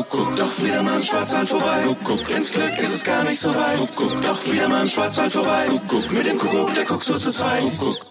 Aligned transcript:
Kuckuck, 0.00 0.34
doch 0.34 0.62
wieder 0.62 0.82
mal 0.82 0.96
im 0.96 1.02
Schwarzwald 1.02 1.46
vorbei. 1.46 1.82
Kuckuck, 1.84 2.30
ins 2.30 2.50
Glück 2.52 2.78
ist 2.78 2.94
es 2.94 3.04
gar 3.04 3.22
nicht 3.22 3.38
so 3.38 3.54
weit. 3.54 3.76
Kuckuck, 3.76 4.22
doch 4.22 4.50
wieder 4.50 4.66
mal 4.66 4.80
im 4.80 4.88
Schwarzwald 4.88 5.30
vorbei. 5.30 5.66
Kuckuck, 5.68 6.10
mit 6.10 6.26
dem 6.26 6.38
Kuckuck, 6.38 6.72
der 6.72 6.86
guckt 6.86 7.04
so 7.04 7.18
zu 7.18 7.30
zweit. 7.30 7.60
Kuckuck. 7.78 8.06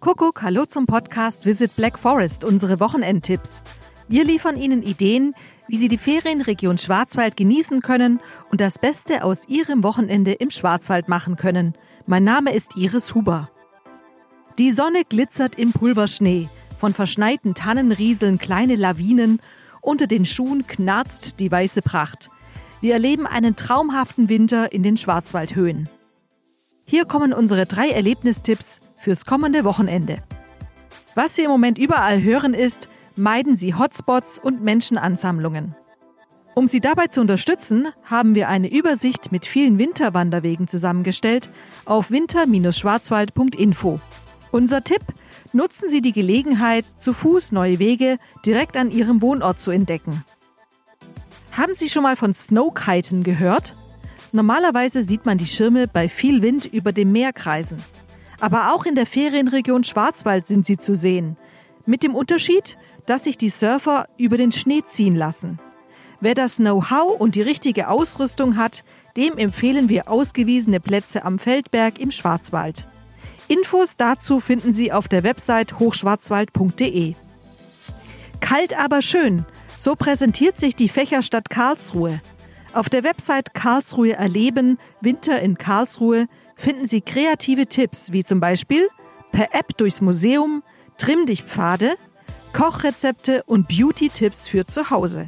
Kuckuck, 0.00 0.40
hallo 0.40 0.64
zum 0.64 0.86
Podcast 0.86 1.44
Visit 1.44 1.76
Black 1.76 1.98
Forest, 1.98 2.44
unsere 2.44 2.80
Wochenendtipps. 2.80 3.60
Wir 4.08 4.24
liefern 4.24 4.56
Ihnen 4.56 4.82
Ideen, 4.82 5.34
wie 5.68 5.76
Sie 5.76 5.88
die 5.88 5.98
Ferienregion 5.98 6.78
Schwarzwald 6.78 7.36
genießen 7.36 7.82
können 7.82 8.18
und 8.50 8.62
das 8.62 8.78
Beste 8.78 9.22
aus 9.22 9.46
Ihrem 9.48 9.82
Wochenende 9.82 10.32
im 10.32 10.48
Schwarzwald 10.48 11.08
machen 11.08 11.36
können. 11.36 11.74
Mein 12.06 12.24
Name 12.24 12.54
ist 12.54 12.74
Iris 12.78 13.14
Huber. 13.14 13.50
Die 14.58 14.72
Sonne 14.72 15.04
glitzert 15.06 15.58
im 15.58 15.72
Pulverschnee. 15.72 16.48
Von 16.78 16.94
verschneiten 16.94 17.54
Tannen 17.54 17.92
rieseln 17.92 18.38
kleine 18.38 18.76
Lawinen. 18.76 19.40
Unter 19.82 20.06
den 20.06 20.24
Schuhen 20.24 20.64
knarzt 20.66 21.40
die 21.40 21.50
weiße 21.50 21.82
Pracht. 21.82 22.30
Wir 22.80 22.94
erleben 22.94 23.26
einen 23.26 23.56
traumhaften 23.56 24.28
Winter 24.28 24.72
in 24.72 24.84
den 24.84 24.96
Schwarzwaldhöhen. 24.96 25.88
Hier 26.84 27.04
kommen 27.04 27.32
unsere 27.32 27.66
drei 27.66 27.90
Erlebnistipps 27.90 28.80
fürs 28.96 29.26
kommende 29.26 29.64
Wochenende. 29.64 30.22
Was 31.16 31.36
wir 31.36 31.46
im 31.46 31.50
Moment 31.50 31.78
überall 31.78 32.22
hören 32.22 32.54
ist, 32.54 32.88
meiden 33.16 33.56
Sie 33.56 33.74
Hotspots 33.74 34.38
und 34.38 34.62
Menschenansammlungen. 34.62 35.74
Um 36.54 36.68
Sie 36.68 36.80
dabei 36.80 37.08
zu 37.08 37.20
unterstützen, 37.20 37.88
haben 38.04 38.36
wir 38.36 38.48
eine 38.48 38.70
Übersicht 38.72 39.32
mit 39.32 39.46
vielen 39.46 39.78
Winterwanderwegen 39.78 40.68
zusammengestellt 40.68 41.50
auf 41.86 42.10
winter-schwarzwald.info. 42.10 43.98
Unser 44.52 44.84
Tipp, 44.84 45.02
nutzen 45.52 45.88
Sie 45.88 46.00
die 46.00 46.12
Gelegenheit, 46.12 46.84
zu 46.84 47.12
Fuß 47.12 47.52
neue 47.52 47.78
Wege 47.78 48.18
direkt 48.44 48.76
an 48.76 48.90
Ihrem 48.90 49.22
Wohnort 49.22 49.60
zu 49.60 49.70
entdecken. 49.70 50.24
Haben 51.52 51.74
Sie 51.74 51.88
schon 51.88 52.02
mal 52.02 52.16
von 52.16 52.32
Snowkiten 52.34 53.22
gehört? 53.22 53.74
Normalerweise 54.32 55.02
sieht 55.02 55.26
man 55.26 55.36
die 55.36 55.46
Schirme 55.46 55.86
bei 55.86 56.08
viel 56.08 56.40
Wind 56.40 56.64
über 56.64 56.92
dem 56.92 57.12
Meer 57.12 57.32
kreisen. 57.32 57.76
Aber 58.40 58.72
auch 58.72 58.86
in 58.86 58.94
der 58.94 59.06
Ferienregion 59.06 59.84
Schwarzwald 59.84 60.46
sind 60.46 60.66
sie 60.66 60.78
zu 60.78 60.94
sehen. 60.94 61.36
Mit 61.84 62.02
dem 62.02 62.14
Unterschied, 62.14 62.78
dass 63.06 63.24
sich 63.24 63.36
die 63.36 63.50
Surfer 63.50 64.06
über 64.16 64.36
den 64.36 64.50
Schnee 64.50 64.82
ziehen 64.86 65.14
lassen. 65.14 65.58
Wer 66.20 66.34
das 66.34 66.56
Know-how 66.56 67.20
und 67.20 67.34
die 67.34 67.42
richtige 67.42 67.88
Ausrüstung 67.88 68.56
hat, 68.56 68.84
dem 69.16 69.36
empfehlen 69.36 69.88
wir 69.88 70.08
ausgewiesene 70.08 70.80
Plätze 70.80 71.24
am 71.24 71.38
Feldberg 71.38 72.00
im 72.00 72.10
Schwarzwald. 72.10 72.86
Infos 73.48 73.96
dazu 73.96 74.40
finden 74.40 74.72
Sie 74.72 74.92
auf 74.92 75.08
der 75.08 75.22
Website 75.22 75.78
hochschwarzwald.de. 75.78 77.14
Kalt 78.40 78.78
aber 78.78 79.02
schön, 79.02 79.44
so 79.76 79.94
präsentiert 79.94 80.56
sich 80.56 80.76
die 80.76 80.88
Fächerstadt 80.88 81.50
Karlsruhe. 81.50 82.20
Auf 82.72 82.88
der 82.88 83.04
Website 83.04 83.54
Karlsruhe 83.54 84.14
erleben, 84.14 84.78
Winter 85.00 85.40
in 85.40 85.58
Karlsruhe, 85.58 86.26
finden 86.56 86.86
Sie 86.86 87.00
kreative 87.00 87.66
Tipps 87.66 88.12
wie 88.12 88.24
zum 88.24 88.40
Beispiel 88.40 88.88
per 89.32 89.54
App 89.54 89.76
durchs 89.76 90.00
Museum, 90.00 90.62
Trimm 90.98 91.26
dich 91.26 91.42
Pfade, 91.42 91.94
Kochrezepte 92.52 93.42
und 93.44 93.66
Beauty-Tipps 93.66 94.46
für 94.46 94.64
zu 94.64 94.90
Hause. 94.90 95.26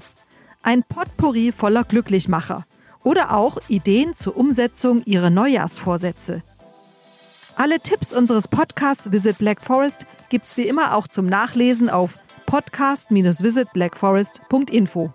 Ein 0.63 0.83
Potpourri 0.83 1.53
voller 1.53 1.85
Glücklichmacher 1.85 2.65
oder 3.03 3.35
auch 3.35 3.59
Ideen 3.69 4.15
zur 4.15 4.37
Umsetzung 4.37 5.03
Ihrer 5.05 5.31
Neujahrsvorsätze. 5.31 6.43
Alle 7.57 7.81
Tipps 7.81 8.13
unseres 8.13 8.49
Podcasts 8.49 9.13
Visit 9.13 9.39
Black 9.39 9.61
Forest 9.61 10.07
gibt's 10.29 10.57
wie 10.57 10.67
immer 10.67 10.97
auch 10.97 11.07
zum 11.07 11.27
Nachlesen 11.27 11.89
auf 11.89 12.19
podcast-visitblackforest.info. 12.47 15.13